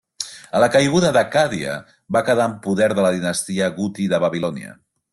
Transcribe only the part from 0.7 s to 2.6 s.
caiguda d'Accàdia, va quedar en